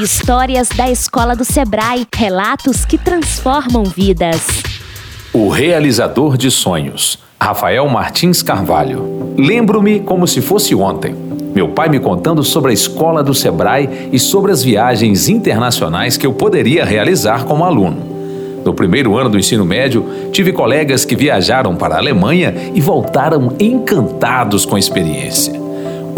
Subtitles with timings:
[0.00, 4.46] Histórias da Escola do Sebrae, relatos que transformam vidas.
[5.32, 9.34] O realizador de sonhos, Rafael Martins Carvalho.
[9.36, 11.16] Lembro-me como se fosse ontem.
[11.52, 16.24] Meu pai me contando sobre a escola do Sebrae e sobre as viagens internacionais que
[16.24, 18.62] eu poderia realizar como aluno.
[18.64, 23.52] No primeiro ano do ensino médio, tive colegas que viajaram para a Alemanha e voltaram
[23.58, 25.67] encantados com a experiência.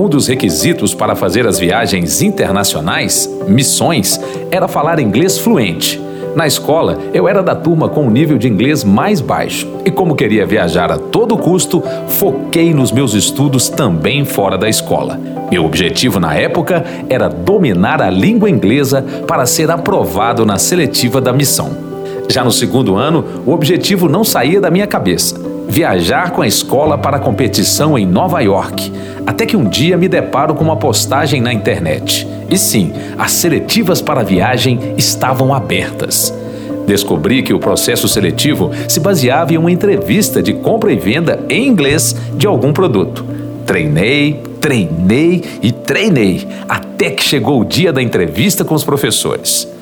[0.00, 4.18] Um dos requisitos para fazer as viagens internacionais, missões,
[4.50, 6.00] era falar inglês fluente.
[6.34, 10.14] Na escola, eu era da turma com um nível de inglês mais baixo e, como
[10.14, 15.20] queria viajar a todo custo, foquei nos meus estudos também fora da escola.
[15.50, 21.30] Meu objetivo na época era dominar a língua inglesa para ser aprovado na seletiva da
[21.30, 21.89] missão.
[22.30, 25.34] Já no segundo ano, o objetivo não saía da minha cabeça:
[25.68, 28.92] viajar com a escola para a competição em Nova York.
[29.26, 32.28] Até que um dia me deparo com uma postagem na internet.
[32.48, 36.32] E sim, as seletivas para a viagem estavam abertas.
[36.86, 41.66] Descobri que o processo seletivo se baseava em uma entrevista de compra e venda em
[41.66, 43.24] inglês de algum produto.
[43.66, 49.79] Treinei, treinei e treinei até que chegou o dia da entrevista com os professores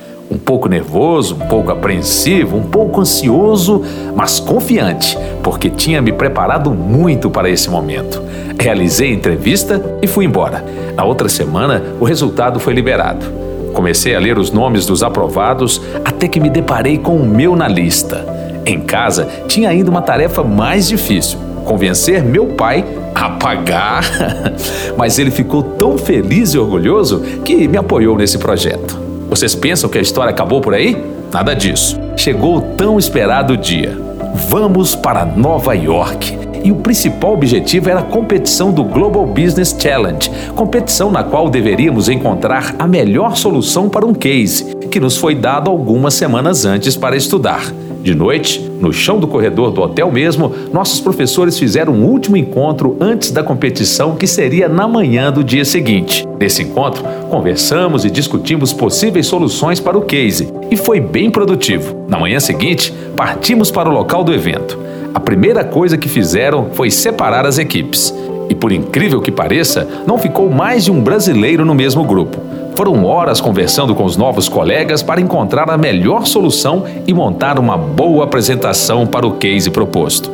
[0.48, 3.82] pouco nervoso, um pouco apreensivo, um pouco ansioso,
[4.16, 8.22] mas confiante, porque tinha me preparado muito para esse momento.
[8.58, 10.64] Realizei a entrevista e fui embora.
[10.96, 13.26] Na outra semana, o resultado foi liberado.
[13.74, 17.68] Comecei a ler os nomes dos aprovados até que me deparei com o meu na
[17.68, 18.24] lista.
[18.64, 24.02] Em casa, tinha ainda uma tarefa mais difícil: convencer meu pai a pagar.
[24.96, 29.07] Mas ele ficou tão feliz e orgulhoso que me apoiou nesse projeto.
[29.28, 30.96] Vocês pensam que a história acabou por aí?
[31.30, 32.00] Nada disso.
[32.16, 33.96] Chegou o tão esperado dia.
[34.48, 36.38] Vamos para Nova York.
[36.64, 42.08] E o principal objetivo era a competição do Global Business Challenge, competição na qual deveríamos
[42.08, 47.16] encontrar a melhor solução para um case, que nos foi dado algumas semanas antes para
[47.16, 47.62] estudar.
[48.08, 52.96] De noite, no chão do corredor do hotel mesmo, nossos professores fizeram um último encontro
[52.98, 56.26] antes da competição que seria na manhã do dia seguinte.
[56.40, 62.06] Nesse encontro, conversamos e discutimos possíveis soluções para o case e foi bem produtivo.
[62.08, 64.78] Na manhã seguinte, partimos para o local do evento.
[65.12, 68.14] A primeira coisa que fizeram foi separar as equipes.
[68.60, 72.38] Por incrível que pareça, não ficou mais de um brasileiro no mesmo grupo.
[72.74, 77.76] Foram horas conversando com os novos colegas para encontrar a melhor solução e montar uma
[77.76, 80.30] boa apresentação para o case proposto.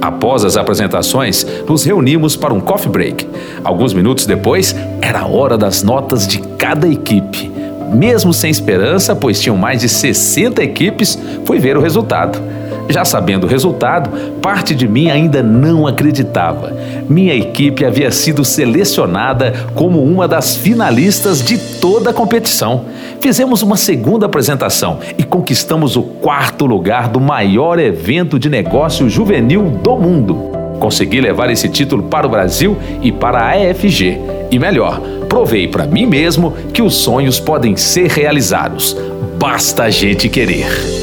[0.00, 3.28] Após as apresentações, nos reunimos para um coffee break.
[3.62, 7.50] Alguns minutos depois, era a hora das notas de cada equipe.
[7.92, 12.40] Mesmo sem esperança, pois tinham mais de 60 equipes, fui ver o resultado.
[12.90, 14.10] Já sabendo o resultado,
[14.42, 16.72] parte de mim ainda não acreditava.
[17.08, 22.84] Minha equipe havia sido selecionada como uma das finalistas de toda a competição.
[23.20, 29.70] Fizemos uma segunda apresentação e conquistamos o quarto lugar do maior evento de negócio juvenil
[29.82, 30.50] do mundo.
[30.80, 34.18] Consegui levar esse título para o Brasil e para a AFG.
[34.50, 38.96] E melhor, provei para mim mesmo que os sonhos podem ser realizados.
[39.38, 40.99] Basta a gente querer.